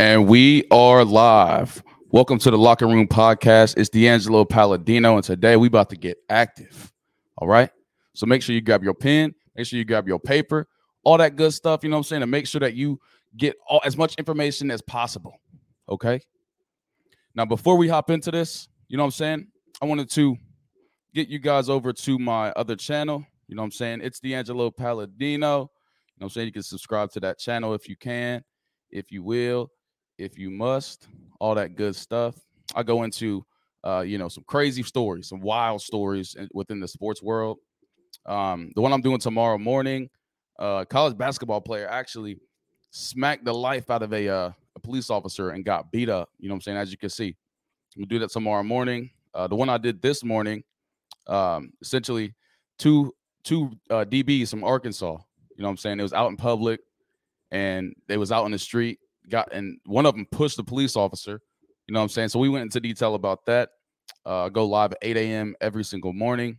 [0.00, 1.82] And we are live.
[2.08, 3.76] Welcome to the Locker Room Podcast.
[3.76, 6.90] It's D'Angelo Palladino, and today we about to get active.
[7.36, 7.68] All right.
[8.14, 10.66] So make sure you grab your pen, make sure you grab your paper,
[11.04, 11.84] all that good stuff.
[11.84, 12.22] You know what I'm saying?
[12.22, 12.98] And make sure that you
[13.36, 15.34] get all as much information as possible.
[15.86, 16.22] Okay.
[17.34, 19.48] Now, before we hop into this, you know what I'm saying?
[19.82, 20.34] I wanted to
[21.12, 23.22] get you guys over to my other channel.
[23.48, 24.00] You know what I'm saying?
[24.02, 25.26] It's D'Angelo Palladino.
[25.36, 25.68] You know
[26.16, 26.46] what I'm saying?
[26.46, 28.42] You can subscribe to that channel if you can,
[28.90, 29.70] if you will,
[30.20, 31.08] if you must,
[31.40, 32.36] all that good stuff.
[32.74, 33.44] I go into
[33.84, 37.58] uh, you know, some crazy stories, some wild stories within the sports world.
[38.26, 40.10] Um, the one I'm doing tomorrow morning,
[40.58, 42.38] uh, college basketball player actually
[42.90, 46.28] smacked the life out of a uh, a police officer and got beat up.
[46.38, 46.76] You know what I'm saying?
[46.76, 47.34] As you can see,
[47.96, 49.10] gonna do that tomorrow morning.
[49.32, 50.62] Uh, the one I did this morning,
[51.26, 52.34] um, essentially
[52.78, 55.16] two two uh, DBs from Arkansas.
[55.56, 56.00] You know what I'm saying?
[56.00, 56.80] It was out in public,
[57.50, 58.98] and they was out in the street.
[59.30, 61.40] Got and one of them pushed the police officer.
[61.86, 62.28] You know what I'm saying?
[62.28, 63.70] So we went into detail about that.
[64.26, 65.54] Uh, go live at 8 a.m.
[65.60, 66.58] every single morning.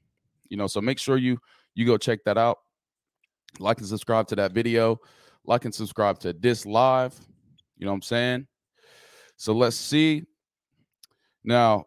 [0.50, 1.38] You know, so make sure you
[1.76, 2.60] you go check that out.
[3.60, 5.00] Like and subscribe to that video.
[5.46, 7.16] Like and subscribe to this live.
[7.78, 8.48] You know what I'm saying?
[9.38, 10.26] So let's see.
[11.44, 11.86] Now,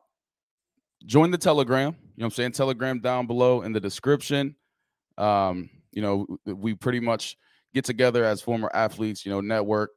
[1.06, 1.92] join the Telegram.
[1.92, 2.52] You know what I'm saying?
[2.52, 4.56] Telegram down below in the description.
[5.18, 7.36] Um, you know, we pretty much
[7.72, 9.90] get together as former athletes, you know, network,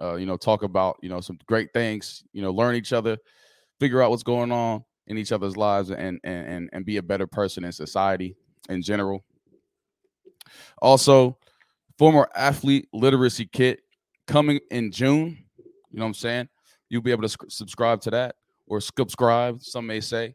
[0.00, 3.16] uh, you know, talk about, you know, some great things, you know, learn each other,
[3.80, 7.26] figure out what's going on in each other's lives and and and be a better
[7.26, 8.36] person in society
[8.68, 9.24] in general.
[10.80, 11.38] Also,
[11.98, 13.80] former athlete literacy kit
[14.26, 15.38] coming in June.
[15.90, 16.48] You know what I'm saying?
[16.88, 20.34] You'll be able to sc- subscribe to that or subscribe, some may say.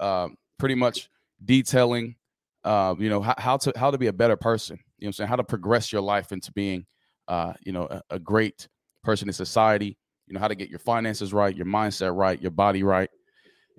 [0.00, 1.10] Uh, pretty much
[1.44, 2.16] detailing,
[2.64, 4.76] uh, you know, how, how, to how to be a better person.
[4.98, 5.28] You know what I'm saying?
[5.28, 6.86] How to progress your life into being,
[7.28, 8.68] uh, you know, a, a great
[9.08, 9.96] person in society.
[10.26, 13.08] You know, how to get your finances right, your mindset right, your body right,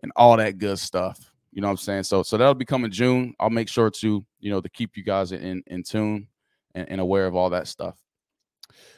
[0.02, 1.32] and all that good stuff.
[1.52, 2.04] You know what I'm saying?
[2.04, 3.36] So so that'll be coming June.
[3.40, 6.28] I'll make sure to, you know, to keep you guys in in tune
[6.74, 8.00] and, and aware of all that stuff.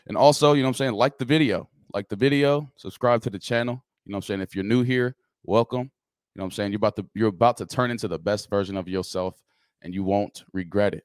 [0.08, 1.68] And also, you know what I'm saying, like the video.
[1.94, 3.84] Like the video, subscribe to the channel.
[4.06, 4.42] You know what I'm saying?
[4.42, 5.82] If you're new here, welcome.
[5.82, 6.72] You know what I'm saying?
[6.72, 9.44] You're about to you're about to turn into the best version of yourself
[9.82, 11.04] and you won't regret it.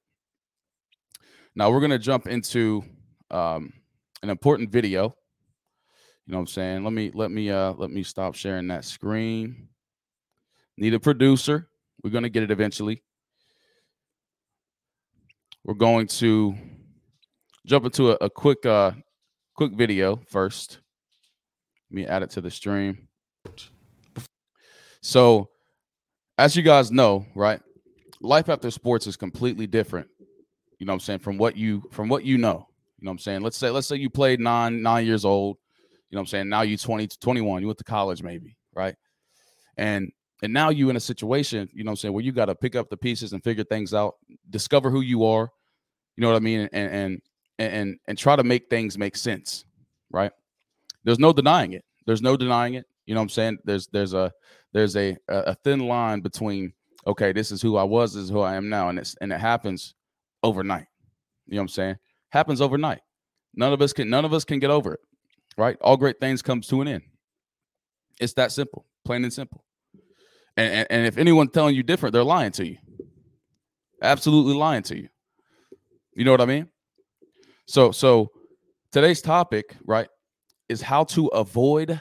[1.56, 2.84] Now we're gonna jump into
[3.32, 3.72] um,
[4.22, 5.14] an important video.
[6.26, 6.84] You know what I'm saying?
[6.84, 9.68] Let me let me uh let me stop sharing that screen.
[10.76, 11.68] Need a producer.
[12.02, 13.02] We're to get it eventually.
[15.64, 16.54] We're going to
[17.66, 18.92] jump into a, a quick uh
[19.54, 20.80] quick video first.
[21.90, 23.08] Let me add it to the stream.
[25.00, 25.50] So,
[26.36, 27.60] as you guys know, right?
[28.20, 30.08] Life after sports is completely different.
[30.78, 31.18] You know what I'm saying?
[31.20, 32.65] From what you from what you know.
[32.98, 33.40] You know what I'm saying?
[33.42, 35.58] Let's say let's say you played 9 9 years old.
[36.10, 36.48] You know what I'm saying?
[36.48, 38.94] Now you 20 21, you went to college maybe, right?
[39.76, 40.10] And
[40.42, 42.54] and now you in a situation, you know what I'm saying, where you got to
[42.54, 44.14] pick up the pieces and figure things out,
[44.50, 45.50] discover who you are,
[46.16, 47.22] you know what I mean, and and
[47.58, 49.64] and and try to make things make sense,
[50.10, 50.32] right?
[51.04, 51.84] There's no denying it.
[52.06, 52.84] There's no denying it.
[53.06, 53.58] You know what I'm saying?
[53.64, 54.32] There's there's a
[54.72, 56.72] there's a a thin line between
[57.06, 59.32] okay, this is who I was, this is who I am now, and it's and
[59.32, 59.94] it happens
[60.42, 60.86] overnight.
[61.46, 61.96] You know what I'm saying?
[62.36, 63.00] Happens overnight.
[63.54, 65.00] None of us can none of us can get over it,
[65.56, 65.78] right?
[65.80, 67.02] All great things comes to an end.
[68.20, 69.64] It's that simple, plain and simple.
[70.54, 72.76] And, and, and if anyone's telling you different, they're lying to you.
[74.02, 75.08] Absolutely lying to you.
[76.14, 76.68] You know what I mean?
[77.64, 78.30] So so
[78.92, 80.08] today's topic, right,
[80.68, 81.98] is how to avoid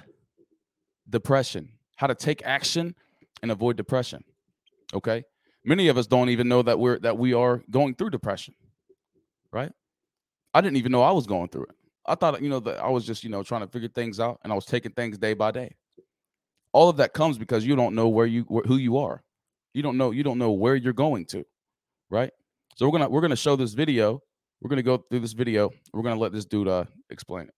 [1.10, 2.94] depression, how to take action
[3.42, 4.22] and avoid depression.
[4.94, 5.24] Okay?
[5.64, 8.54] Many of us don't even know that we're that we are going through depression.
[9.54, 9.72] Right?
[10.56, 11.76] I didn't even know I was going through it.
[12.08, 14.40] I thought, you know, that I was just, you know, trying to figure things out
[14.44, 15.76] and I was taking things day by day
[16.76, 19.24] all of that comes because you don't know where you who you are
[19.74, 21.46] you don't know you don't know where you're going to
[22.10, 22.32] right
[22.76, 24.20] so we're gonna we're gonna show this video
[24.62, 27.54] we're gonna go through this video we're gonna let this dude uh explain it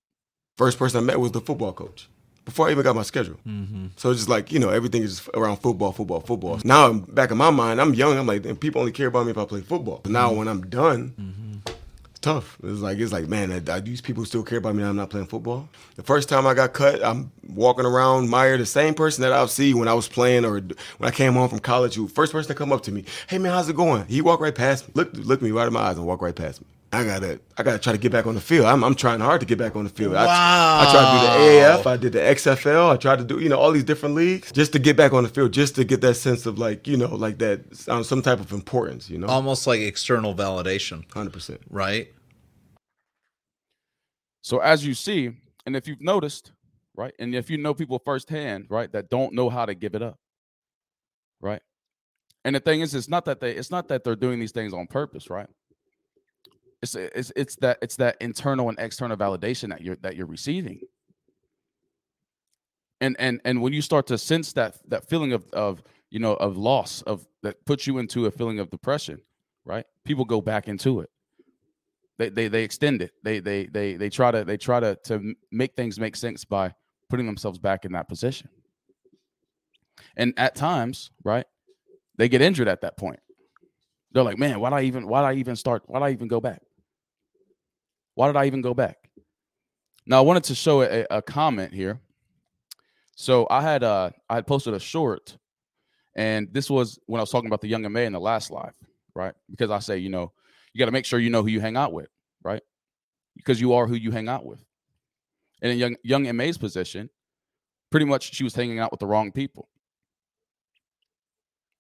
[0.56, 2.10] first person i met was the football coach
[2.46, 3.36] before I even got my schedule.
[3.46, 3.88] Mm-hmm.
[3.98, 6.56] So it's just like, you know, everything is around football, football, football.
[6.56, 6.68] Mm-hmm.
[6.70, 8.18] Now, back in my mind, I'm young.
[8.18, 10.00] I'm like, and people only care about me if I play football.
[10.02, 10.38] But now, mm-hmm.
[10.38, 11.74] when I'm done, mm-hmm
[12.18, 12.58] tough.
[12.64, 14.84] It's like it's like man, these people still care about me?
[14.84, 15.70] I'm not playing football.
[15.96, 19.48] The first time I got cut, I'm walking around Meijer, the same person that I'll
[19.48, 21.96] see when I was playing or when I came home from college.
[21.96, 24.06] Who first person to come up to me, hey man, how's it going?
[24.08, 26.36] He walked right past me, look look me right in my eyes and walk right
[26.36, 26.68] past me.
[26.94, 28.66] I gotta I gotta try to get back on the field.
[28.66, 30.14] I'm, I'm trying hard to get back on the field.
[30.14, 30.24] Wow.
[30.26, 33.40] I, I tried to do the AAF, I did the XFL, I tried to do
[33.40, 35.84] you know all these different leagues just to get back on the field, just to
[35.84, 39.10] get that sense of like you know like that um, some type of importance.
[39.10, 41.12] You know, almost like external validation.
[41.12, 42.08] Hundred percent, right?
[44.42, 45.32] So as you see,
[45.66, 46.54] And if you've noticed,
[46.96, 50.02] right, and if you know people firsthand, right, that don't know how to give it
[50.02, 50.18] up,
[51.42, 51.62] right?
[52.46, 54.74] And the thing is, it's not that they, it's not that they're doing these things
[54.74, 55.50] on purpose, right?
[56.82, 60.80] It's it's it's that it's that internal and external validation that you're that you're receiving.
[63.02, 66.34] And and and when you start to sense that that feeling of of you know
[66.36, 69.22] of loss of that puts you into a feeling of depression,
[69.66, 69.86] right?
[70.04, 71.10] People go back into it.
[72.20, 73.12] They they they extend it.
[73.24, 76.74] They they they they try to they try to to make things make sense by
[77.10, 78.50] putting themselves back in that position.
[80.16, 81.46] And at times, right,
[82.18, 83.20] they get injured at that point.
[84.12, 85.84] They're like, man, why did I even why did I even start?
[85.88, 86.62] Why did I even go back?
[88.18, 89.12] Why did I even go back?
[90.08, 92.02] Now I wanted to show a, a comment here.
[93.16, 95.38] So I had uh I had posted a short,
[96.16, 98.50] and this was when I was talking about the young and May in the last
[98.50, 98.74] live,
[99.14, 99.36] right?
[99.52, 100.32] Because I say, you know,
[100.74, 102.10] you got to make sure you know who you hang out with,
[102.44, 102.64] right?
[103.36, 104.66] Because you are who you hang out with.
[105.62, 107.12] And in young young and May's position,
[107.92, 109.70] pretty much she was hanging out with the wrong people.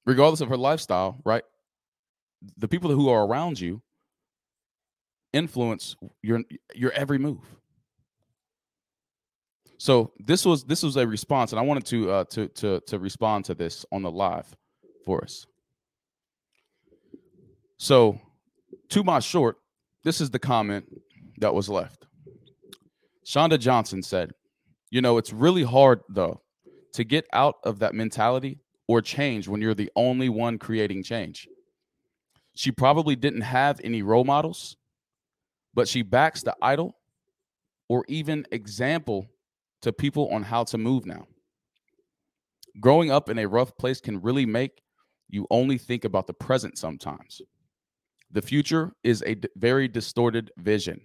[0.05, 1.43] Regardless of her lifestyle, right?
[2.57, 3.81] The people who are around you
[5.33, 6.41] influence your
[6.73, 7.43] your every move.
[9.77, 12.99] So this was this was a response, and I wanted to uh, to to to
[12.99, 14.55] respond to this on the live
[15.05, 15.45] for us.
[17.77, 18.19] So,
[18.89, 19.57] to my short,
[20.03, 20.85] this is the comment
[21.37, 22.07] that was left.
[23.23, 24.31] Shonda Johnson said,
[24.89, 26.41] "You know, it's really hard though
[26.93, 31.47] to get out of that mentality or change when you're the only one creating change."
[32.55, 34.75] She probably didn't have any role models
[35.77, 36.97] but she backs the idol
[37.87, 39.27] or even example
[39.83, 41.27] to people on how to move now.
[42.79, 44.81] Growing up in a rough place can really make
[45.29, 47.43] you only think about the present sometimes.
[48.31, 50.99] The future is a d- very distorted vision.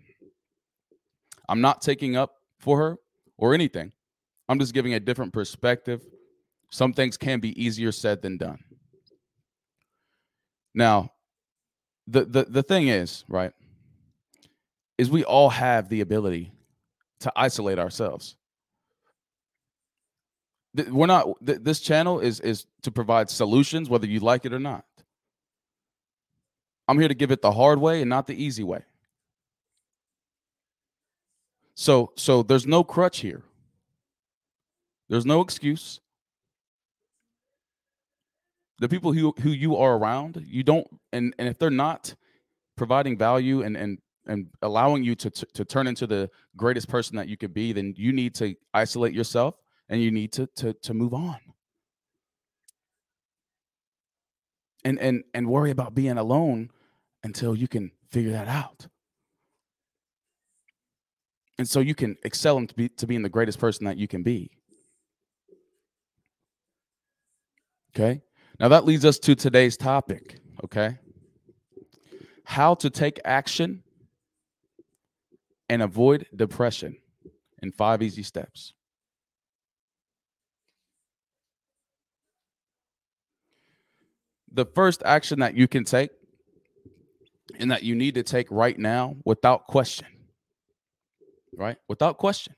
[1.50, 2.96] I'm not taking up for her
[3.36, 3.92] or anything.
[4.48, 6.00] I'm just giving a different perspective.
[6.70, 8.60] Some things can be easier said than done.
[10.74, 11.10] Now,
[12.06, 13.52] the the, the thing is, right?
[14.98, 16.52] Is we all have the ability
[17.20, 18.36] to isolate ourselves.
[20.74, 24.84] We're not this channel is is to provide solutions whether you like it or not.
[26.88, 28.84] I'm here to give it the hard way and not the easy way.
[31.74, 33.42] So so there's no crutch here.
[35.08, 36.00] There's no excuse.
[38.78, 42.14] The people who who you are around, you don't and and if they're not
[42.76, 47.16] providing value and and and allowing you to, to, to turn into the greatest person
[47.16, 49.56] that you could be, then you need to isolate yourself
[49.88, 51.38] and you need to to to move on.
[54.84, 56.70] And and and worry about being alone
[57.24, 58.86] until you can figure that out.
[61.58, 64.22] And so you can excel into be, to being the greatest person that you can
[64.22, 64.50] be.
[67.94, 68.22] Okay?
[68.58, 70.98] Now that leads us to today's topic, okay?
[72.44, 73.82] How to take action
[75.68, 76.96] and avoid depression
[77.62, 78.72] in five easy steps.
[84.50, 86.10] The first action that you can take
[87.58, 90.06] and that you need to take right now without question,
[91.56, 91.76] right?
[91.88, 92.54] Without question,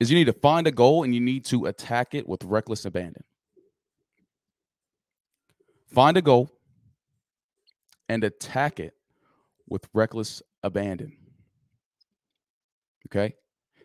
[0.00, 2.84] is you need to find a goal and you need to attack it with reckless
[2.84, 3.24] abandon.
[5.92, 6.50] Find a goal
[8.08, 8.94] and attack it
[9.68, 11.16] with reckless abandon.
[13.06, 13.34] Okay?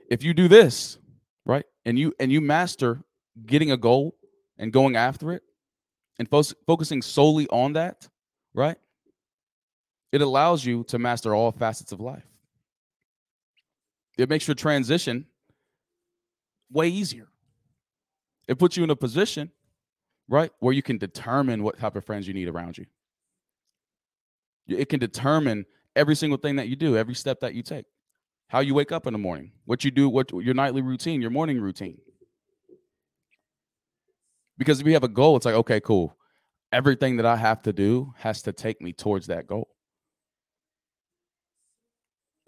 [0.09, 0.97] If you do this,
[1.45, 1.65] right?
[1.85, 3.03] And you and you master
[3.45, 4.15] getting a goal
[4.57, 5.43] and going after it
[6.19, 8.07] and fo- focusing solely on that,
[8.53, 8.77] right?
[10.11, 12.25] It allows you to master all facets of life.
[14.17, 15.25] It makes your transition
[16.71, 17.27] way easier.
[18.47, 19.51] It puts you in a position,
[20.27, 22.85] right, where you can determine what type of friends you need around you.
[24.67, 25.65] It can determine
[25.95, 27.85] every single thing that you do, every step that you take.
[28.47, 31.31] How you wake up in the morning, what you do, what your nightly routine, your
[31.31, 31.97] morning routine.
[34.57, 36.15] Because if you have a goal, it's like, okay, cool.
[36.71, 39.69] Everything that I have to do has to take me towards that goal.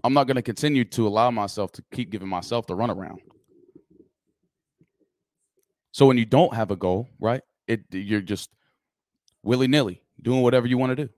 [0.04, 3.18] I'm not going to continue to allow myself to keep giving myself the runaround.
[5.92, 7.42] So when you don't have a goal, right?
[7.68, 8.52] It you're just
[9.42, 11.10] willy nilly doing whatever you want to do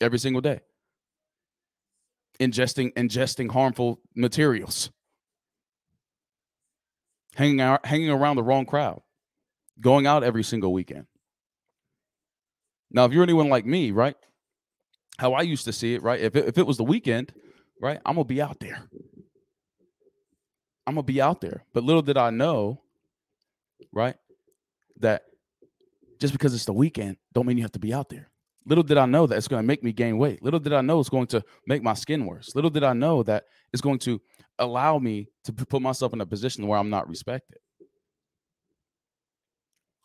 [0.00, 0.60] every single day
[2.40, 4.90] ingesting ingesting harmful materials
[7.34, 9.00] hanging out hanging around the wrong crowd
[9.80, 11.06] going out every single weekend
[12.90, 14.16] now if you're anyone like me right
[15.18, 17.32] how i used to see it right if it, if it was the weekend
[17.80, 18.88] right i'm gonna be out there
[20.90, 21.64] I'm gonna be out there.
[21.72, 22.80] But little did I know,
[23.92, 24.16] right,
[24.98, 25.22] that
[26.18, 28.28] just because it's the weekend, don't mean you have to be out there.
[28.66, 30.42] Little did I know that it's going to make me gain weight.
[30.42, 32.54] Little did I know it's going to make my skin worse.
[32.54, 34.20] Little did I know that it's going to
[34.58, 37.58] allow me to put myself in a position where I'm not respected.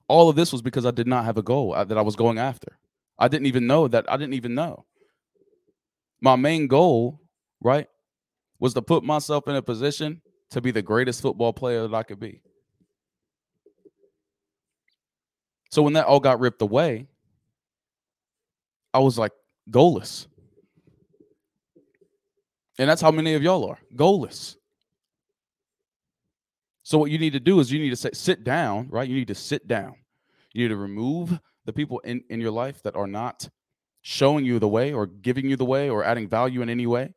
[0.07, 2.15] All of this was because I did not have a goal uh, that I was
[2.15, 2.77] going after.
[3.17, 4.05] I didn't even know that.
[4.09, 4.85] I didn't even know.
[6.21, 7.21] My main goal,
[7.61, 7.87] right,
[8.59, 10.21] was to put myself in a position
[10.51, 12.41] to be the greatest football player that I could be.
[15.71, 17.07] So when that all got ripped away,
[18.95, 19.33] I was like
[19.69, 20.27] goalless.
[22.79, 24.55] And that's how many of y'all are goalless.
[26.83, 29.07] So what you need to do is you need to say, sit down, right?
[29.09, 29.95] You need to sit down.
[30.53, 33.49] You need to remove the people in, in your life that are not
[34.01, 37.13] showing you the way or giving you the way or adding value in any way.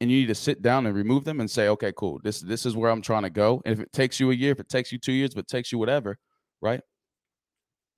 [0.00, 2.20] And you need to sit down and remove them and say, okay, cool.
[2.22, 3.62] This this is where I'm trying to go.
[3.64, 5.48] And if it takes you a year, if it takes you two years, if it
[5.48, 6.18] takes you whatever,
[6.60, 6.80] right?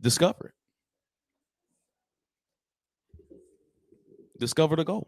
[0.00, 0.59] Discover it.
[4.40, 5.06] Discover the goal.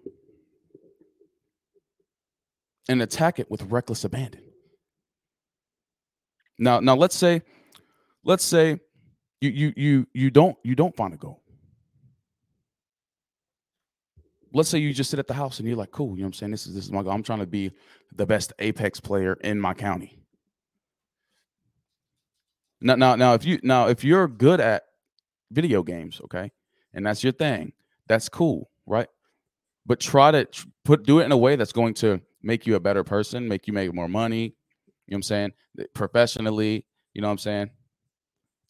[2.88, 4.42] And attack it with reckless abandon.
[6.58, 7.42] Now, now let's say,
[8.24, 8.78] let's say
[9.40, 11.42] you you you you don't you don't find a goal.
[14.52, 16.28] Let's say you just sit at the house and you're like, cool, you know what
[16.28, 16.50] I'm saying?
[16.52, 17.12] This is this is my goal.
[17.12, 17.72] I'm trying to be
[18.14, 20.18] the best apex player in my county.
[22.82, 24.82] Now, now, now, if you now if you're good at
[25.50, 26.52] video games, okay,
[26.92, 27.72] and that's your thing,
[28.08, 29.08] that's cool, right?
[29.84, 30.46] But try to
[30.84, 33.66] put do it in a way that's going to make you a better person, make
[33.66, 34.42] you make more money.
[34.42, 34.52] You know
[35.06, 35.52] what I'm saying?
[35.94, 37.70] Professionally, you know what I'm saying?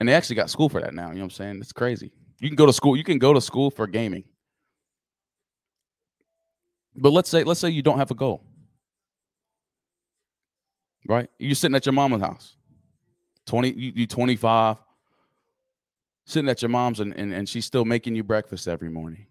[0.01, 1.09] And they actually got school for that now.
[1.09, 1.59] You know what I'm saying?
[1.61, 2.13] It's crazy.
[2.41, 2.97] You can go to school.
[2.97, 4.25] You can go to school for gaming.
[6.97, 8.45] But let's say let's say you don't have a goal.
[11.07, 11.29] Right?
[11.39, 12.57] You're sitting at your mama's house.
[13.47, 14.77] 20 you, you 25
[16.25, 19.27] sitting at your mom's and, and, and she's still making you breakfast every morning.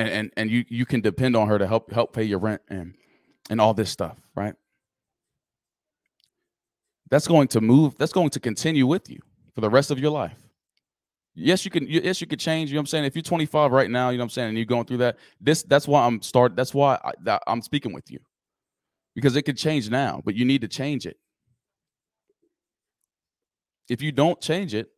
[0.00, 2.62] And, and and you you can depend on her to help help pay your rent
[2.68, 2.94] and
[3.50, 4.54] and all this stuff, right?
[7.10, 9.18] that's going to move that's going to continue with you
[9.54, 10.38] for the rest of your life.
[11.34, 13.04] Yes you can yes you could change you know what i'm saying?
[13.04, 15.18] If you're 25 right now you know what i'm saying and you're going through that
[15.40, 18.20] this that's why i'm start that's why I, that i'm speaking with you.
[19.14, 21.16] Because it could change now but you need to change it.
[23.88, 24.88] If you don't change it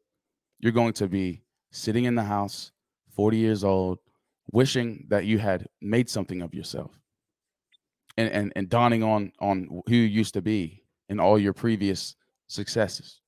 [0.61, 2.73] you're going to be sitting in the house
[3.15, 3.99] 40 years old
[4.53, 6.93] wishing that you had made something of yourself
[8.17, 12.15] and and, and dawning on on who you used to be in all your previous
[12.47, 13.21] successes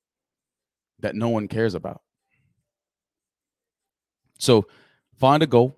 [0.99, 2.01] that no one cares about.
[4.37, 4.67] So
[5.17, 5.77] find a goal,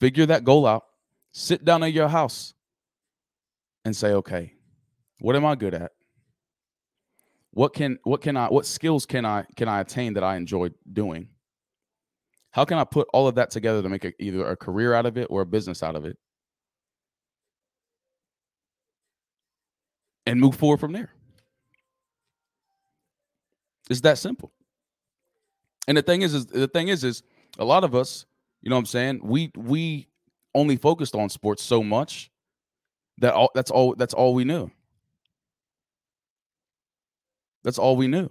[0.00, 0.84] figure that goal out,
[1.32, 2.54] sit down at your house
[3.84, 4.54] and say, okay,
[5.20, 5.92] what am I good at?
[7.50, 10.70] What can what can I what skills can I can I attain that I enjoy
[10.92, 11.28] doing?
[12.50, 15.06] How can I put all of that together to make a, either a career out
[15.06, 16.18] of it or a business out of it?
[20.28, 21.08] and move forward from there.
[23.88, 24.52] It's that simple.
[25.86, 27.22] And the thing is, is the thing is, is
[27.58, 28.26] a lot of us,
[28.60, 29.20] you know what I'm saying?
[29.22, 30.06] We we
[30.54, 32.30] only focused on sports so much
[33.18, 34.70] that all that's all that's all we knew.
[37.64, 38.28] That's all we knew.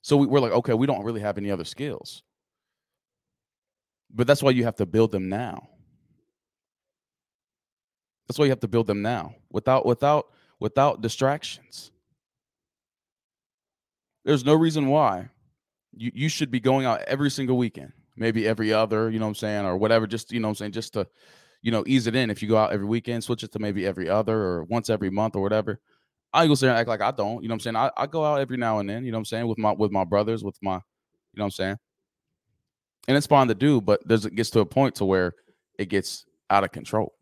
[0.00, 2.22] So we, we're like, okay, we don't really have any other skills.
[4.10, 5.68] But that's why you have to build them now.
[8.26, 9.34] That's why you have to build them now.
[9.50, 10.26] Without without
[10.60, 11.90] without distractions.
[14.24, 15.30] There's no reason why
[15.96, 19.30] you, you should be going out every single weekend, maybe every other, you know what
[19.30, 21.06] I'm saying, or whatever, just, you know what I'm saying, just to,
[21.62, 22.28] you know, ease it in.
[22.28, 25.10] If you go out every weekend, switch it to maybe every other or once every
[25.10, 25.80] month or whatever.
[26.32, 27.76] I go sit and act like I don't, you know what I'm saying?
[27.76, 29.72] I, I go out every now and then, you know what I'm saying, with my
[29.72, 30.80] with my brothers, with my, you
[31.36, 31.76] know what I'm saying?
[33.08, 35.34] And it's fine to do, but there's it gets to a point to where
[35.78, 37.14] it gets out of control.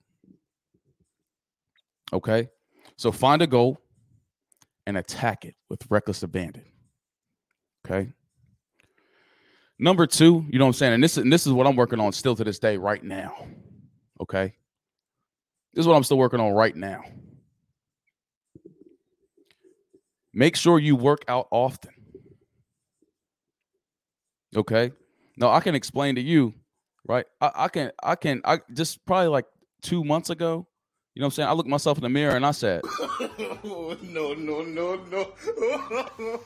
[2.12, 2.48] Okay.
[2.96, 3.78] So find a goal
[4.86, 6.64] and attack it with reckless abandon.
[7.86, 8.12] Okay.
[9.78, 10.94] Number two, you know what I'm saying?
[10.94, 13.46] And this, and this is what I'm working on still to this day, right now.
[14.20, 14.54] Okay.
[15.74, 17.02] This is what I'm still working on right now.
[20.32, 21.92] Make sure you work out often.
[24.56, 24.92] Okay.
[25.36, 26.54] Now I can explain to you,
[27.06, 27.26] right?
[27.40, 29.46] I, I can, I can, I just probably like
[29.82, 30.66] two months ago,
[31.14, 31.48] you know what I'm saying?
[31.48, 32.82] I looked myself in the mirror and I said,
[33.64, 36.40] No, no, no, no.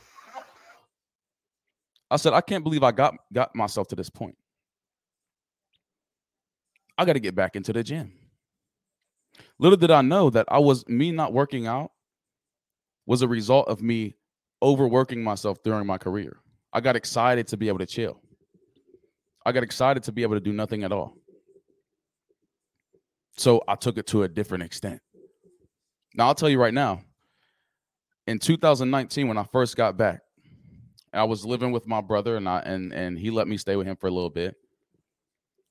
[2.11, 4.37] I said, I can't believe I got got myself to this point.
[6.99, 8.13] I got to get back into the gym.
[9.59, 11.93] Little did I know that I was me not working out
[13.07, 14.17] was a result of me
[14.63, 16.39] overworking myself during my career.
[16.73, 18.21] I got excited to be able to chill.
[19.45, 21.15] I got excited to be able to do nothing at all.
[23.37, 25.01] So I took it to a different extent.
[26.15, 27.01] Now I'll tell you right now,
[28.27, 30.21] in 2019, when I first got back,
[31.13, 33.87] I was living with my brother and I and and he let me stay with
[33.87, 34.55] him for a little bit.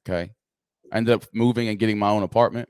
[0.07, 0.31] Okay.
[0.91, 2.67] I ended up moving and getting my own apartment.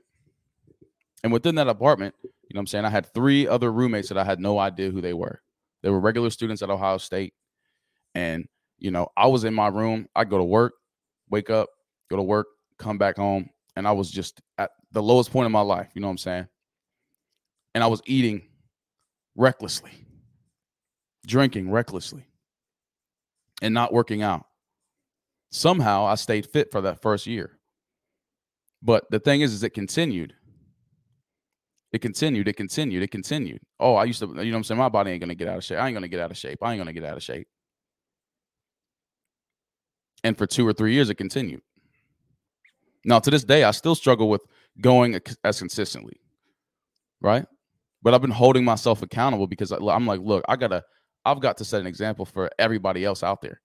[1.22, 4.24] And within that apartment, you know I'm saying, I had three other roommates that I
[4.24, 5.40] had no idea who they were.
[5.82, 7.34] They were regular students at Ohio State.
[8.14, 8.46] And,
[8.78, 10.08] you know, I was in my room.
[10.14, 10.74] I go to work,
[11.30, 11.68] wake up,
[12.10, 12.46] go to work,
[12.78, 13.48] come back home.
[13.76, 15.88] And I was just at the lowest point in my life.
[15.94, 16.48] You know what I'm saying?
[17.74, 18.42] And I was eating
[19.36, 19.92] recklessly,
[21.26, 22.26] drinking recklessly,
[23.62, 24.46] and not working out.
[25.50, 27.58] Somehow I stayed fit for that first year.
[28.82, 30.34] But the thing is, is it continued.
[31.92, 33.60] It continued, it continued, it continued.
[33.80, 34.78] Oh, I used to, you know what I'm saying?
[34.78, 35.78] My body ain't gonna get out of shape.
[35.78, 36.58] I ain't gonna get out of shape.
[36.62, 37.48] I ain't gonna get out of shape.
[40.24, 41.62] And for two or three years, it continued.
[43.04, 44.42] Now, to this day, I still struggle with
[44.80, 46.20] going as consistently,
[47.20, 47.46] right?
[48.02, 50.82] But I've been holding myself accountable because I'm like, look, I gotta,
[51.24, 53.60] I've got to set an example for everybody else out there.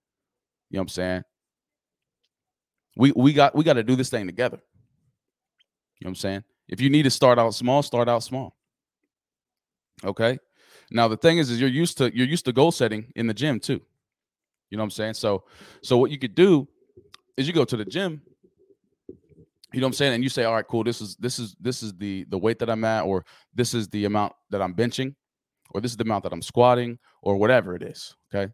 [0.70, 1.24] You know what I'm saying?
[2.98, 4.58] We we got we got to do this thing together.
[6.00, 6.44] You know what I'm saying?
[6.68, 8.56] If you need to start out small, start out small.
[10.04, 10.38] Okay.
[10.92, 13.34] Now the thing is, is you're used to you're used to goal setting in the
[13.34, 13.82] gym too.
[14.70, 15.14] You know what I'm saying?
[15.16, 15.44] So
[15.82, 16.68] so what you could do
[17.38, 18.22] is you go to the gym.
[19.74, 20.14] You know what I'm saying?
[20.14, 20.84] And you say, all right, cool.
[20.84, 23.90] This is this is this is the the weight that I'm at, or this is
[23.90, 25.16] the amount that I'm benching,
[25.72, 28.16] or this is the amount that I'm squatting, or whatever it is.
[28.34, 28.52] Okay.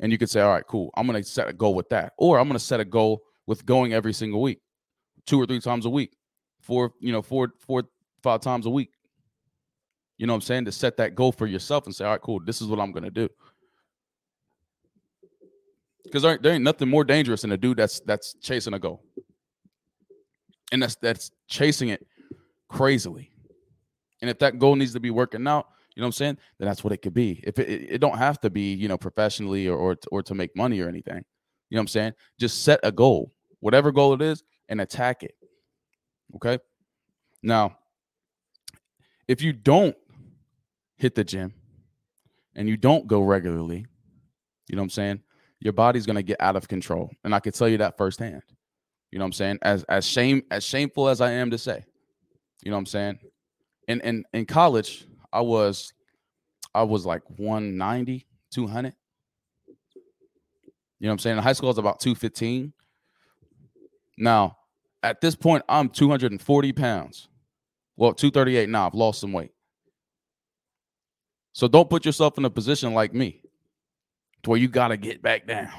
[0.00, 0.90] And you could say, all right, cool.
[0.96, 3.92] I'm gonna set a goal with that, or I'm gonna set a goal with going
[3.92, 4.60] every single week,
[5.26, 6.14] two or three times a week
[6.60, 7.84] four, you know, four, four,
[8.22, 8.90] five times a week.
[10.18, 10.66] You know what I'm saying?
[10.66, 12.92] To set that goal for yourself and say, all right, cool, this is what I'm
[12.92, 13.28] gonna do.
[16.04, 19.04] Because there, there ain't nothing more dangerous than a dude that's that's chasing a goal.
[20.72, 22.06] And that's that's chasing it
[22.68, 23.30] crazily.
[24.20, 26.38] And if that goal needs to be working out, you know what I'm saying?
[26.58, 27.40] Then that's what it could be.
[27.44, 30.34] If it, it, it don't have to be, you know, professionally or, or or to
[30.34, 31.24] make money or anything.
[31.68, 32.12] You know what I'm saying?
[32.38, 35.34] Just set a goal, whatever goal it is, and attack it.
[36.36, 36.58] Okay.
[37.42, 37.76] Now,
[39.28, 39.96] if you don't
[40.96, 41.54] hit the gym
[42.54, 43.86] and you don't go regularly,
[44.68, 45.22] you know what I'm saying?
[45.60, 47.10] Your body's gonna get out of control.
[47.24, 48.42] And I can tell you that firsthand.
[49.10, 49.58] You know what I'm saying?
[49.62, 51.84] As as shame as shameful as I am to say.
[52.62, 53.18] You know what I'm saying?
[53.88, 55.92] In in in college, I was
[56.74, 58.94] I was like 190, 200.
[61.00, 61.36] You know what I'm saying?
[61.38, 62.72] In high school, I was about 215.
[64.18, 64.58] Now,
[65.02, 67.28] at this point, I'm 240 pounds.
[67.96, 68.86] Well, 238 now.
[68.86, 69.50] I've lost some weight.
[71.52, 73.42] So don't put yourself in a position like me
[74.42, 75.70] to where you got to get back down.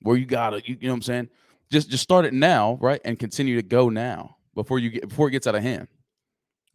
[0.00, 1.28] Where you got to, you, you know what I'm saying?
[1.70, 3.00] Just just start it now, right?
[3.04, 5.88] And continue to go now before you get before it gets out of hand.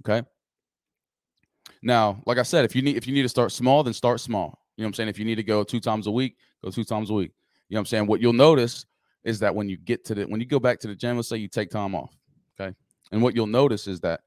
[0.03, 0.27] Okay?
[1.81, 4.19] Now, like I said, if you need if you need to start small, then start
[4.19, 4.59] small.
[4.75, 5.09] You know what I'm saying?
[5.09, 7.31] If you need to go two times a week, go two times a week.
[7.69, 8.07] You know what I'm saying?
[8.07, 8.85] What you'll notice
[9.23, 11.29] is that when you get to the when you go back to the gym, let's
[11.29, 12.17] say you take time off,
[12.59, 12.75] okay,
[13.11, 14.21] and what you'll notice is that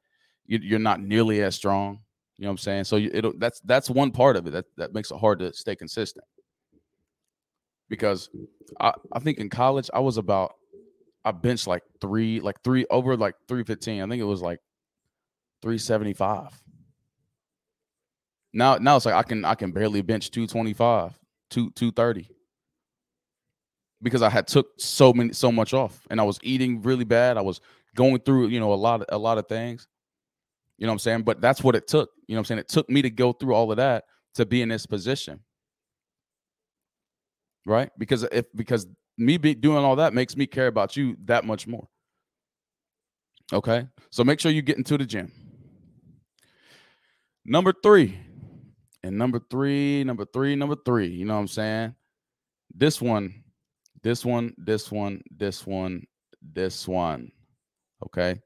[0.46, 2.00] you, are not nearly as strong.
[2.42, 2.84] You know what I'm saying?
[2.86, 5.76] So it that's that's one part of it that that makes it hard to stay
[5.76, 6.24] consistent.
[7.88, 8.30] Because
[8.80, 10.56] I I think in college I was about
[11.24, 14.02] I benched like three like three over like 315.
[14.02, 14.58] I think it was like
[15.62, 16.48] 375.
[18.52, 21.16] Now now it's like I can I can barely bench 225,
[21.48, 22.28] 2 230
[24.02, 27.38] because I had took so many so much off and I was eating really bad.
[27.38, 27.60] I was
[27.94, 29.86] going through, you know, a lot a lot of things.
[30.78, 31.22] You know what I'm saying?
[31.22, 32.10] But that's what it took.
[32.26, 32.58] You know what I'm saying?
[32.60, 34.04] It took me to go through all of that
[34.34, 35.40] to be in this position.
[37.66, 37.90] Right?
[37.98, 38.86] Because if because
[39.18, 41.86] me be doing all that makes me care about you that much more.
[43.52, 43.86] Okay?
[44.10, 45.30] So make sure you get into the gym.
[47.44, 48.18] Number 3.
[49.04, 51.94] And number 3, number 3, number 3, you know what I'm saying?
[52.72, 53.42] This one
[54.02, 56.04] this one, this one, this one,
[56.42, 57.30] this one.
[58.04, 58.40] Okay.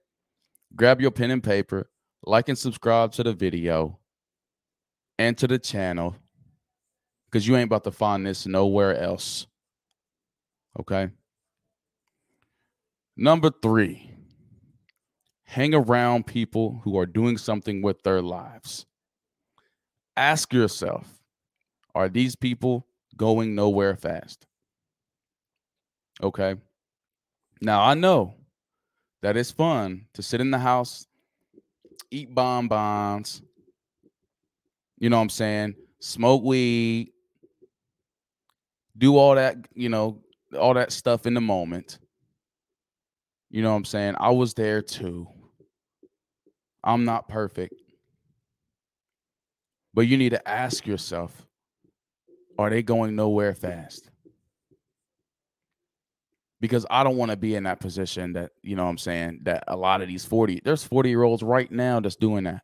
[0.74, 1.88] Grab your pen and paper,
[2.26, 3.98] like and subscribe to the video
[5.18, 6.16] and to the channel
[7.26, 9.46] because you ain't about to find this nowhere else.
[10.78, 11.10] Okay.
[13.16, 14.10] Number three,
[15.44, 18.84] hang around people who are doing something with their lives.
[20.16, 21.20] Ask yourself,
[21.94, 22.86] are these people
[23.16, 24.46] going nowhere fast?
[26.22, 26.56] Okay.
[27.60, 28.34] Now I know
[29.22, 31.06] that it's fun to sit in the house,
[32.10, 33.42] eat bonbons,
[34.98, 35.74] you know what I'm saying?
[36.00, 37.12] Smoke weed,
[38.96, 40.22] do all that, you know,
[40.58, 41.98] all that stuff in the moment.
[43.50, 44.14] You know what I'm saying?
[44.18, 45.28] I was there too.
[46.82, 47.74] I'm not perfect.
[49.94, 51.46] But you need to ask yourself
[52.58, 54.10] are they going nowhere fast?
[56.60, 59.40] Because I don't want to be in that position that, you know what I'm saying,
[59.42, 62.62] that a lot of these 40, there's 40 year olds right now that's doing that.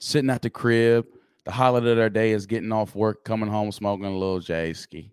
[0.00, 1.06] Sitting at the crib,
[1.44, 4.72] the highlight of their day is getting off work, coming home, smoking a little J
[4.72, 5.12] ski.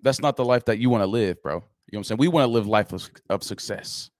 [0.00, 1.54] That's not the life that you want to live, bro.
[1.54, 2.18] You know what I'm saying?
[2.18, 4.10] We want to live life of, of success.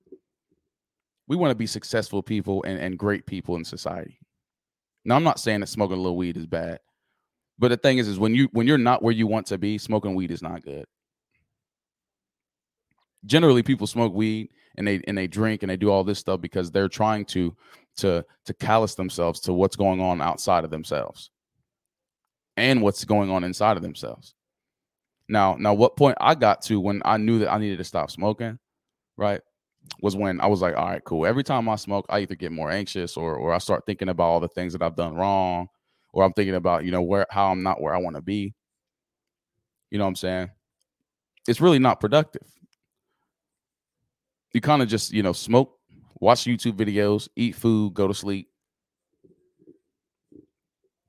[1.26, 4.18] We want to be successful people and, and great people in society.
[5.04, 6.78] Now, I'm not saying that smoking a little weed is bad,
[7.58, 9.78] but the thing is, is when you when you're not where you want to be,
[9.78, 10.84] smoking weed is not good.
[13.24, 16.40] Generally, people smoke weed and they and they drink and they do all this stuff
[16.40, 17.54] because they're trying to
[17.98, 21.30] to to callous themselves to what's going on outside of themselves
[22.56, 24.34] and what's going on inside of themselves.
[25.28, 28.10] Now, now what point I got to when I knew that I needed to stop
[28.10, 28.58] smoking,
[29.16, 29.40] right?
[30.00, 31.26] Was when I was like, all right, cool.
[31.26, 34.24] Every time I smoke, I either get more anxious or or I start thinking about
[34.24, 35.68] all the things that I've done wrong,
[36.12, 38.54] or I'm thinking about, you know, where how I'm not where I want to be.
[39.90, 40.50] You know what I'm saying?
[41.48, 42.46] It's really not productive.
[44.54, 45.78] You kind of just, you know, smoke,
[46.20, 48.48] watch YouTube videos, eat food, go to sleep.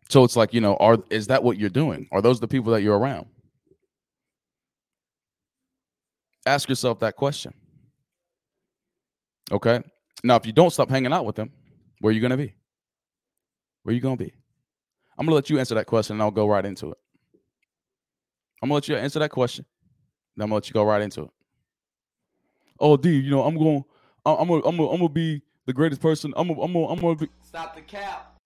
[0.10, 2.08] So it's like, you know, are is that what you're doing?
[2.12, 3.28] Are those the people that you're around?
[6.46, 7.54] Ask yourself that question.
[9.52, 9.82] Okay.
[10.24, 11.52] Now, if you don't stop hanging out with them,
[12.00, 12.54] where are you going to be?
[13.84, 14.34] Where are you going to be?
[15.18, 16.98] I'm going to let you answer that question and I'll go right into it.
[18.62, 19.66] I'm going to let you answer that question.
[20.36, 21.30] Then I'm going to let you go right into it.
[22.80, 23.84] Oh, D, you know, I'm going,
[24.26, 26.34] I'm going, I'm going, I'm to be the greatest person.
[26.36, 27.32] I'm going, I'm going, I'm to be.
[27.42, 28.40] Stop the cap.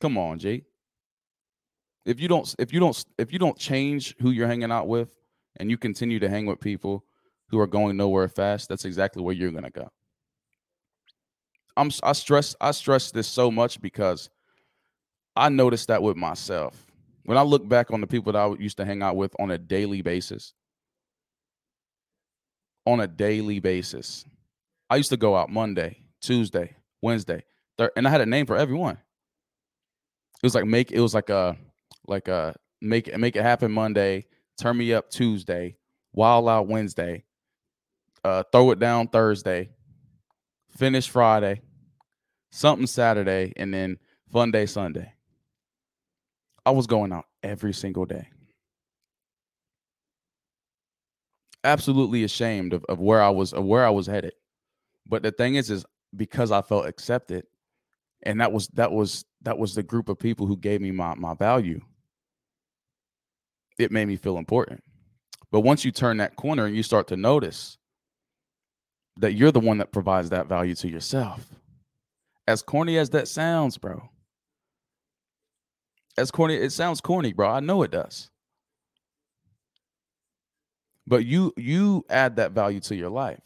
[0.00, 0.64] Come on, Jay.
[2.04, 5.16] If you don't, if you don't, if you don't change who you're hanging out with,
[5.56, 7.04] and you continue to hang with people
[7.48, 9.90] who are going nowhere fast, that's exactly where you're gonna go.
[11.76, 14.30] I'm, I stress, I stress this so much because
[15.34, 16.86] I noticed that with myself.
[17.24, 19.50] When I look back on the people that I used to hang out with on
[19.50, 20.52] a daily basis,
[22.84, 24.24] on a daily basis,
[24.90, 27.44] I used to go out Monday, Tuesday, Wednesday,
[27.78, 28.98] thir- and I had a name for everyone.
[30.42, 31.56] It was like make it was like a
[32.06, 34.26] like a make make it happen Monday,
[34.60, 35.76] turn me up Tuesday,
[36.12, 37.24] wild out Wednesday,
[38.24, 39.70] uh, throw it down Thursday,
[40.76, 41.60] finish Friday,
[42.50, 43.98] something Saturday, and then
[44.30, 45.12] fun day Sunday.
[46.64, 48.28] I was going out every single day.
[51.64, 54.32] Absolutely ashamed of, of where I was of where I was headed.
[55.06, 55.84] But the thing is, is
[56.16, 57.44] because I felt accepted,
[58.22, 61.14] and that was that was that was the group of people who gave me my
[61.14, 61.80] my value
[63.78, 64.82] it made me feel important
[65.50, 67.78] but once you turn that corner and you start to notice
[69.18, 71.46] that you're the one that provides that value to yourself.
[72.46, 74.08] As corny as that sounds bro.
[76.16, 77.48] As corny it sounds corny bro.
[77.48, 78.30] I know it does.
[81.06, 83.42] But you you add that value to your life.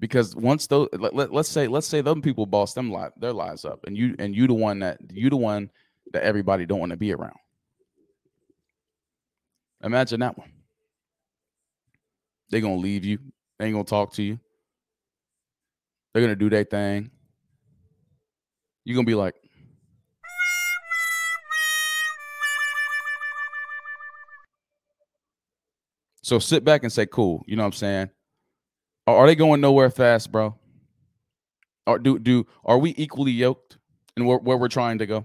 [0.00, 3.32] Because once those let, let, us say let's say them people boss them li- their
[3.32, 5.70] lives up and you and you the one that you the one
[6.12, 7.36] that everybody don't want to be around.
[9.82, 10.52] Imagine that one.
[12.50, 13.18] They're gonna leave you
[13.58, 14.38] they ain't gonna talk to you
[16.12, 17.10] they're gonna do their thing
[18.84, 19.34] you're gonna be like
[26.22, 28.10] so sit back and say cool you know what i'm saying
[29.14, 30.54] are they going nowhere fast, bro?
[31.86, 33.78] Or do do are we equally yoked
[34.16, 35.24] in where, where we're trying to go?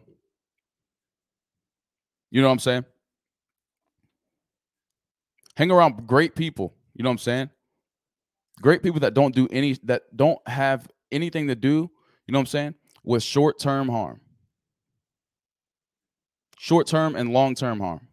[2.32, 2.86] You know what I'm saying?
[5.58, 6.74] Hang around great people.
[6.96, 7.50] You know what I'm saying?
[8.62, 11.90] Great people that don't do any that don't have anything to do,
[12.28, 14.22] you know what I'm saying, with short-term harm.
[16.58, 18.08] Short-term and long-term harm.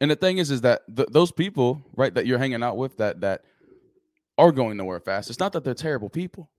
[0.00, 2.96] And the thing is, is that th- those people, right, that you're hanging out with,
[2.98, 3.42] that that
[4.36, 5.30] are going nowhere fast.
[5.30, 6.50] It's not that they're terrible people.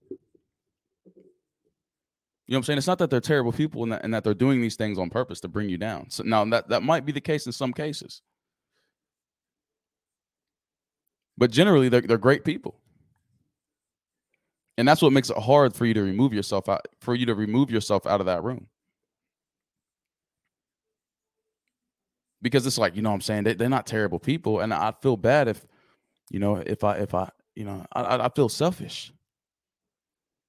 [2.48, 2.78] You know what I'm saying?
[2.78, 5.10] It's not that they're terrible people and that, and that they're doing these things on
[5.10, 6.10] purpose to bring you down.
[6.10, 8.22] So now that that might be the case in some cases,
[11.38, 12.80] but generally they're they're great people,
[14.78, 17.36] and that's what makes it hard for you to remove yourself out for you to
[17.36, 18.68] remove yourself out of that room.
[22.46, 24.94] because it's like you know what I'm saying they, they're not terrible people, and I
[25.02, 25.66] feel bad if
[26.30, 29.12] you know if I if I you know I I feel selfish.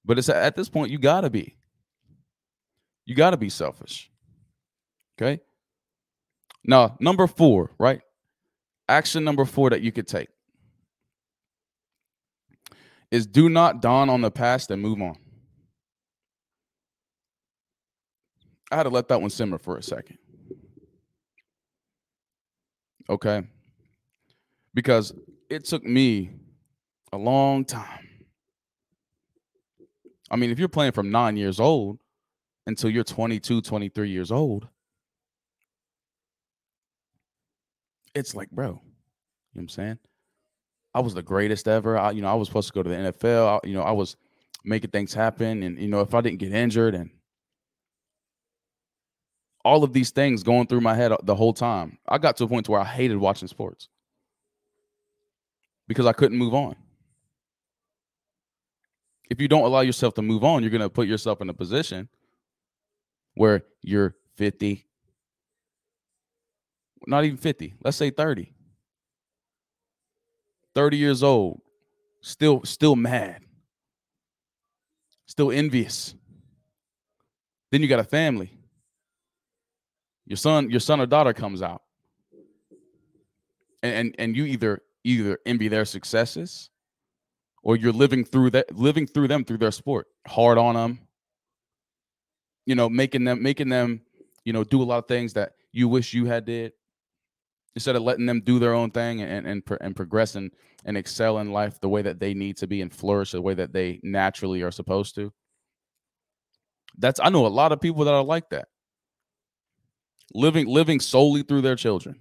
[0.05, 1.57] But it's at this point you gotta be.
[3.07, 4.11] You gotta be selfish.
[5.19, 5.41] Okay.
[6.63, 8.01] Now number four, right?
[8.87, 10.29] Action number four that you could take
[13.11, 15.17] is do not dawn on the past and move on.
[18.71, 20.17] I had to let that one simmer for a second.
[23.09, 23.43] Okay.
[24.73, 25.13] Because
[25.49, 26.31] it took me
[27.13, 28.07] a long time.
[30.29, 31.99] I mean, if you're playing from nine years old
[32.65, 34.67] until you're 22, 23 years old,
[38.13, 38.81] it's like, bro, you know
[39.53, 39.99] what I'm saying?
[40.93, 41.97] I was the greatest ever.
[41.97, 43.59] I, you know, I was supposed to go to the NFL.
[43.63, 44.15] I, you know, I was
[44.63, 45.63] making things happen.
[45.63, 47.11] And, you know, if I didn't get injured and
[49.67, 51.97] all of these things going through my head uh, the whole time.
[52.07, 53.89] I got to a point to where I hated watching sports
[55.89, 56.77] because I couldn't move on.
[59.29, 61.53] If you don't allow yourself to move on, you're going to put yourself in a
[61.53, 62.07] position
[63.35, 64.85] where you're 50,
[67.05, 68.53] not even 50, let's say 30.
[70.77, 71.59] 30 years old,
[72.21, 73.41] still still mad,
[75.25, 76.13] still envious.
[77.71, 78.51] Then you got a family.
[80.27, 81.81] Your son, your son or daughter comes out.
[83.81, 86.69] And and, and you either either envy their successes
[87.63, 90.99] or you're living through that living through them through their sport hard on them
[92.67, 94.01] you know making them making them
[94.45, 96.73] you know do a lot of things that you wish you had did
[97.75, 100.51] instead of letting them do their own thing and and, and progress and,
[100.85, 103.53] and excel in life the way that they need to be and flourish the way
[103.53, 105.31] that they naturally are supposed to
[106.97, 108.67] that's i know a lot of people that are like that
[110.33, 112.19] living living solely through their children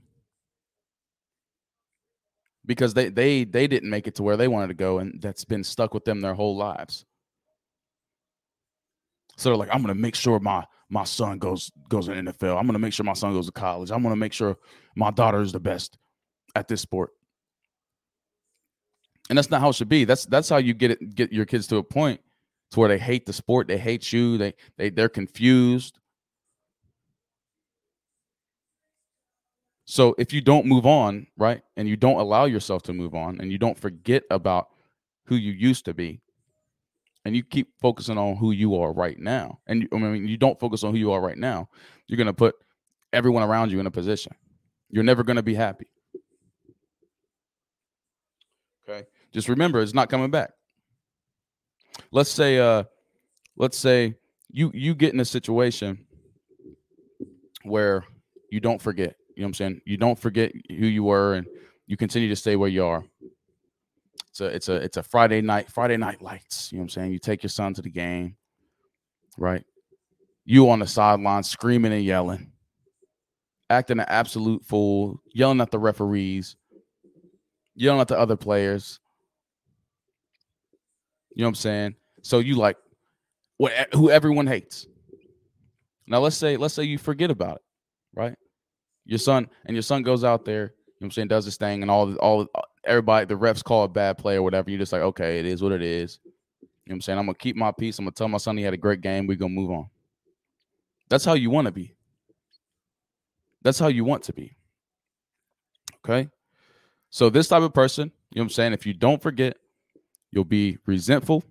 [2.65, 5.45] because they they they didn't make it to where they wanted to go and that's
[5.45, 7.05] been stuck with them their whole lives
[9.37, 12.59] so they're like i'm to make sure my my son goes goes to NFL.
[12.59, 13.91] I'm gonna make sure my son goes to college.
[13.91, 14.57] I'm gonna make sure
[14.97, 15.99] my daughter is the best
[16.57, 17.11] at this sport.
[19.29, 20.05] And that's not how it should be.
[20.05, 22.21] That's that's how you get it get your kids to a point
[22.71, 25.99] to where they hate the sport, they hate you, they they they're confused.
[29.85, 33.41] So if you don't move on, right, and you don't allow yourself to move on,
[33.41, 34.69] and you don't forget about
[35.27, 36.21] who you used to be,
[37.25, 40.59] and you keep focusing on who you are right now, and I mean, you don't
[40.59, 41.69] focus on who you are right now,
[42.09, 42.57] you're to put
[43.13, 44.33] everyone around you in a position.
[44.91, 45.87] You're never going to be happy.
[48.89, 49.07] Okay.
[49.33, 50.53] Just remember, it's not coming back.
[52.13, 52.85] Let's say, uh,
[53.57, 54.15] let's say
[54.51, 56.07] you you get in a situation
[57.65, 58.05] where
[58.51, 59.17] you don't forget.
[59.35, 59.81] You know what I'm saying?
[59.85, 61.47] You don't forget who you were, and
[61.87, 63.05] you continue to stay where you are
[64.37, 66.71] it's a it's a it's a Friday night Friday night lights.
[66.71, 67.13] You know what I'm saying?
[67.13, 68.37] You take your son to the game,
[69.39, 69.65] right?
[70.45, 72.53] You on the sideline screaming and yelling,
[73.71, 76.57] acting an absolute fool, yelling at the referees,
[77.75, 79.01] yelling at the other players.
[81.35, 81.95] You know what I'm saying?
[82.23, 82.77] So you like
[83.59, 84.87] what who everyone hates.
[86.07, 87.63] Now let's say let's say you forget about it,
[88.15, 88.37] right?
[89.05, 91.57] Your son and your son goes out there, you know what I'm saying, does his
[91.57, 92.49] thing and all all
[92.85, 94.71] everybody, the refs call a bad play or whatever.
[94.71, 96.19] You're just like, okay, it is what it is.
[96.23, 97.19] You know what I'm saying?
[97.19, 97.99] I'm gonna keep my peace.
[97.99, 99.27] I'm gonna tell my son he had a great game.
[99.27, 99.89] We're gonna move on.
[101.09, 101.96] That's how you want to be.
[103.67, 104.57] That's how you want to be.
[105.97, 106.29] Okay.
[107.11, 108.73] So this type of person, you know what I'm saying?
[108.75, 109.57] If you don't forget,
[110.31, 111.43] you'll be resentful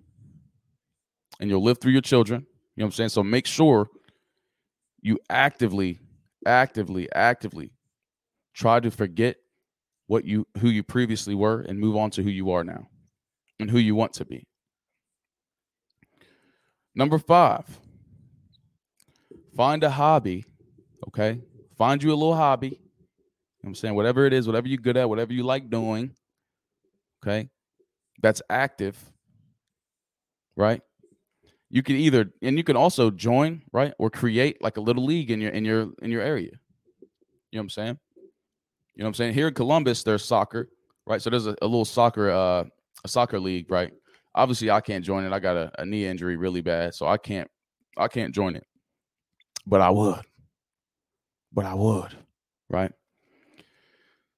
[1.38, 2.46] and you'll live through your children.
[2.74, 3.08] You know what I'm saying?
[3.10, 3.90] So make sure
[5.02, 5.98] you actively,
[6.46, 7.72] actively, actively
[8.54, 9.36] try to forget
[10.06, 12.88] what you who you previously were and move on to who you are now
[13.60, 14.46] and who you want to be.
[16.94, 17.78] Number 5.
[19.54, 20.46] Find a hobby,
[21.08, 21.42] okay?
[21.76, 22.68] Find you a little hobby.
[22.68, 22.78] You
[23.62, 26.14] know I'm saying whatever it is, whatever you're good at, whatever you like doing,
[27.22, 27.48] okay?
[28.22, 28.98] That's active.
[30.56, 30.80] Right?
[31.68, 33.92] You can either and you can also join, right?
[33.98, 36.52] Or create like a little league in your in your in your area.
[37.50, 37.98] You know what I'm saying?
[38.94, 39.34] You know what I'm saying?
[39.34, 40.70] Here in Columbus, there's soccer,
[41.06, 41.20] right?
[41.20, 42.64] So there's a, a little soccer, uh,
[43.04, 43.92] a soccer league, right?
[44.34, 45.32] Obviously, I can't join it.
[45.32, 47.50] I got a, a knee injury really bad, so I can't,
[47.98, 48.64] I can't join it.
[49.66, 50.22] But I would.
[51.56, 52.16] But I would,
[52.70, 52.92] right?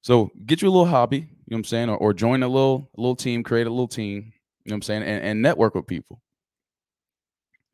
[0.01, 2.47] So get you a little hobby, you know what I'm saying, or, or join a
[2.47, 5.75] little little team, create a little team, you know what I'm saying, and, and network
[5.75, 6.19] with people.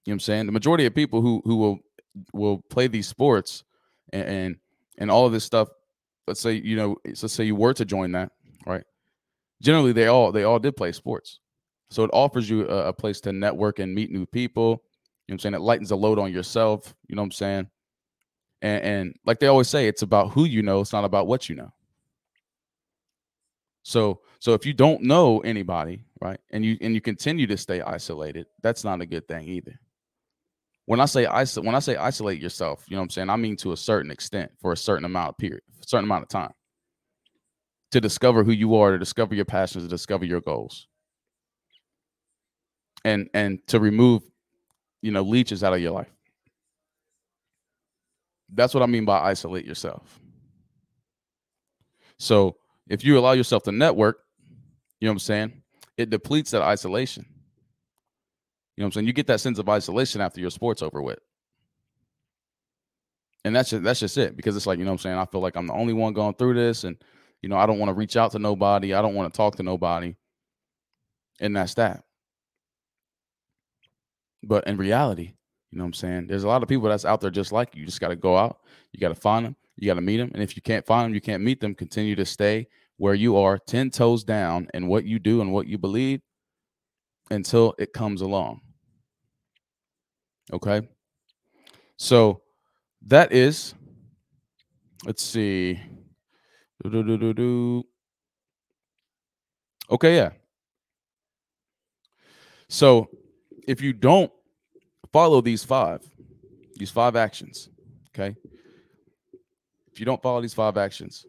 [0.06, 0.46] You know what I'm saying?
[0.48, 1.80] The majority of people who who will
[2.34, 3.64] will play these sports
[4.12, 4.56] and, and
[4.98, 5.70] and all of this stuff
[6.28, 8.32] let's say you know, let's say you were to join that,
[8.66, 8.84] right?
[9.62, 11.40] Generally, they all they all did play sports,
[11.90, 14.64] so it offers you a, a place to network and meet new people.
[14.64, 15.54] You know what I'm saying?
[15.56, 16.94] It lightens the load on yourself.
[17.08, 17.70] You know what I'm saying?
[18.66, 20.82] And, and like they always say, it's about who you know.
[20.82, 21.72] It's not about what you know.
[23.84, 27.82] So so if you don't know anybody, right, and you and you continue to stay
[27.82, 29.80] isolated, that's not a good thing either.
[30.86, 33.30] When I say isolate, when I say isolate yourself, you know what I'm saying?
[33.30, 36.24] I mean to a certain extent for a certain amount of period, a certain amount
[36.24, 36.52] of time.
[37.92, 40.88] To discover who you are, to discover your passions, to discover your goals.
[43.04, 44.24] And and to remove,
[45.04, 46.15] you know, leeches out of your life.
[48.56, 50.20] That's what I mean by isolate yourself.
[52.18, 52.56] So
[52.90, 54.20] if you allow yourself to network,
[55.00, 55.62] you know what I'm saying?
[55.98, 57.26] It depletes that isolation.
[58.76, 59.08] You know what I'm saying?
[59.08, 61.20] You get that sense of isolation after your sport's over with.
[63.44, 64.36] And that's just that's just it.
[64.36, 65.18] Because it's like, you know what I'm saying?
[65.18, 66.84] I feel like I'm the only one going through this.
[66.84, 66.98] And,
[67.42, 68.94] you know, I don't want to reach out to nobody.
[68.94, 70.16] I don't want to talk to nobody.
[71.40, 72.04] And that's that.
[74.44, 75.34] But in reality,
[75.76, 76.28] you know what I'm saying?
[76.28, 77.82] There's a lot of people that's out there just like you.
[77.82, 78.60] You just got to go out.
[78.94, 79.58] You got to find them.
[79.76, 80.32] You got to meet them.
[80.34, 81.76] And if you can't find them, you can't meet them.
[81.76, 85.68] Continue to stay where you are 10 toes down in what you do and what
[85.68, 86.22] you believe
[87.30, 88.62] until it comes along.
[90.54, 90.88] Okay.
[91.98, 92.42] So
[93.08, 93.74] that is,
[95.04, 95.82] let's see.
[99.92, 100.30] Okay, yeah.
[102.70, 103.10] So
[103.68, 104.32] if you don't
[105.16, 106.02] follow these five,
[106.76, 107.70] these five actions,
[108.10, 108.36] okay?
[109.90, 111.26] If you don't follow these five actions,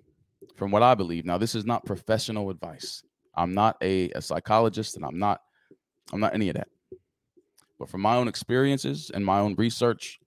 [0.56, 3.04] from what I believe, now this is not professional advice.
[3.36, 5.40] I'm not a, a psychologist and I'm not
[6.12, 6.66] I'm not any of that.
[7.78, 10.18] But from my own experiences and my own research,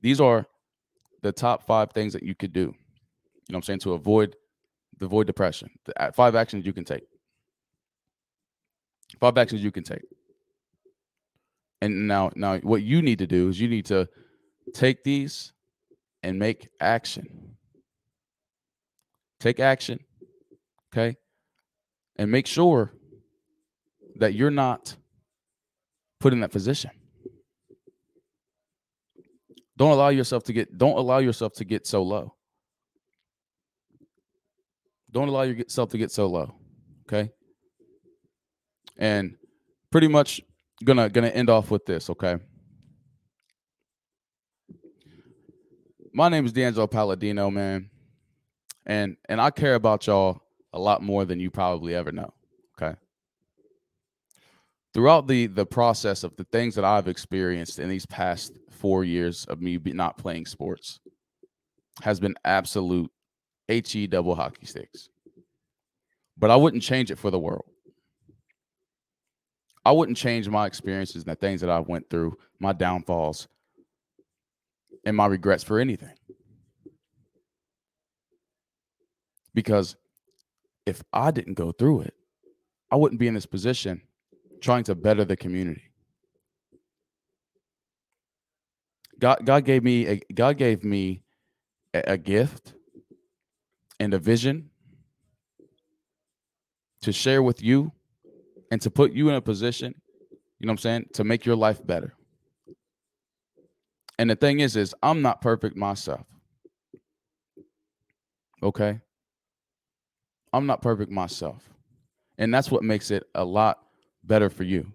[0.00, 0.46] these are
[1.22, 2.60] the top five things that you could do.
[2.60, 2.74] You know
[3.48, 3.80] what I'm saying?
[3.80, 4.36] To avoid
[4.98, 5.70] the avoid depression.
[5.86, 7.02] The uh, five actions you can take.
[9.18, 10.02] Five actions you can take.
[11.82, 14.08] And now now what you need to do is you need to
[14.72, 15.52] take these
[16.22, 17.56] and make action.
[19.40, 19.98] Take action.
[20.92, 21.16] Okay?
[22.14, 22.92] And make sure
[24.14, 24.94] that you're not
[26.20, 26.92] put in that position.
[29.76, 32.36] Don't allow yourself to get don't allow yourself to get so low.
[35.10, 36.54] Don't allow yourself to get so low.
[37.08, 37.32] Okay?
[38.96, 39.34] And
[39.90, 40.40] pretty much
[40.84, 42.36] gonna gonna end off with this, okay?
[46.12, 47.90] My name is D'Angelo Palladino, man.
[48.86, 50.42] And and I care about y'all
[50.72, 52.32] a lot more than you probably ever know.
[52.80, 52.96] Okay
[54.94, 59.44] throughout the the process of the things that I've experienced in these past four years
[59.46, 61.00] of me not playing sports
[62.02, 63.10] has been absolute
[63.68, 65.08] he double hockey sticks.
[66.36, 67.64] But I wouldn't change it for the world.
[69.84, 73.48] I wouldn't change my experiences and the things that I went through, my downfalls,
[75.04, 76.14] and my regrets for anything.
[79.54, 79.96] Because
[80.86, 82.14] if I didn't go through it,
[82.90, 84.02] I wouldn't be in this position
[84.60, 85.82] trying to better the community.
[89.18, 91.22] God, God gave me a, God gave me
[91.94, 92.74] a, a gift
[94.00, 94.70] and a vision
[97.02, 97.92] to share with you
[98.72, 99.94] and to put you in a position,
[100.30, 102.14] you know what I'm saying, to make your life better.
[104.18, 106.26] And the thing is, is I'm not perfect myself.
[108.62, 108.98] Okay.
[110.54, 111.68] I'm not perfect myself.
[112.38, 113.78] And that's what makes it a lot
[114.24, 114.90] better for you.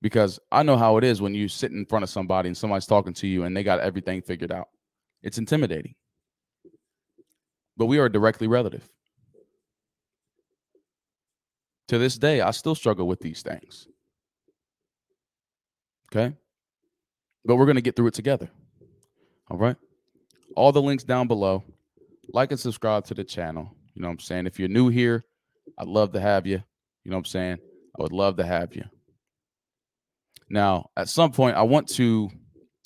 [0.00, 2.86] Because I know how it is when you sit in front of somebody and somebody's
[2.86, 4.66] talking to you and they got everything figured out.
[5.22, 5.94] It's intimidating.
[7.76, 8.88] But we are directly relative.
[11.88, 13.88] To this day, I still struggle with these things.
[16.10, 16.34] Okay?
[17.44, 18.48] But we're going to get through it together.
[19.50, 19.76] All right?
[20.56, 21.64] All the links down below.
[22.32, 23.74] Like and subscribe to the channel.
[23.94, 24.46] You know what I'm saying?
[24.46, 25.24] If you're new here,
[25.78, 26.62] I'd love to have you.
[27.04, 27.58] You know what I'm saying?
[27.98, 28.84] I would love to have you.
[30.48, 32.30] Now, at some point, I want to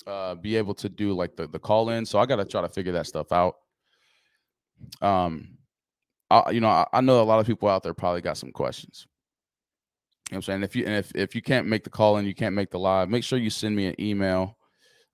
[0.05, 2.05] uh, be able to do like the, the call in.
[2.05, 3.55] So I got to try to figure that stuff out.
[5.01, 5.56] Um,
[6.29, 8.51] I, you know, I, I, know a lot of people out there probably got some
[8.51, 9.07] questions.
[10.29, 10.63] You know what I'm saying?
[10.63, 12.79] If you and if, if you can't make the call and you can't make the
[12.79, 14.57] live, make sure you send me an email,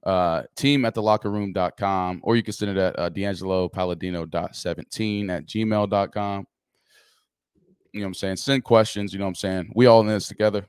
[0.05, 5.30] uh, team at the locker room.com, or you can send it at uh, D'Angelo Palladino.17
[5.30, 6.47] at gmail.com.
[7.93, 8.38] You know what I'm saying?
[8.38, 9.14] Send questions.
[9.14, 9.72] You know what I'm saying?
[9.76, 10.66] We all in this together.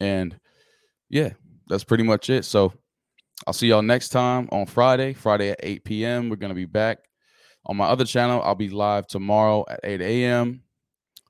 [0.00, 0.36] And
[1.08, 1.30] yeah,
[1.68, 2.44] that's pretty much it.
[2.44, 2.72] So
[3.46, 6.28] I'll see y'all next time on Friday, Friday at 8 p.m.
[6.28, 6.98] We're going to be back
[7.66, 10.62] On my other channel, I'll be live tomorrow at 8 a.m.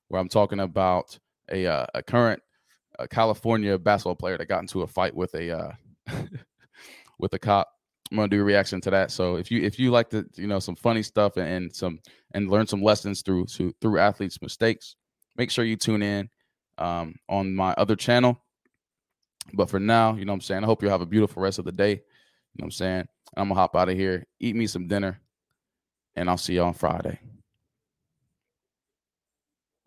[0.09, 1.18] where I'm talking about
[1.51, 2.43] a uh, a current
[2.99, 5.72] uh, California basketball player that got into a fight with a uh,
[7.18, 7.68] with a cop.
[8.11, 9.11] I'm gonna do a reaction to that.
[9.11, 12.01] So if you if you like to you know some funny stuff and, and some
[12.34, 14.97] and learn some lessons through to, through athletes' mistakes,
[15.37, 16.28] make sure you tune in
[16.76, 18.43] um, on my other channel.
[19.55, 20.64] But for now, you know what I'm saying?
[20.64, 21.93] I hope you have a beautiful rest of the day.
[21.93, 21.97] You
[22.59, 23.09] know what I'm saying?
[23.39, 25.20] I'm gonna hop out of here, eat me some dinner,
[26.17, 27.21] and I'll see you on Friday.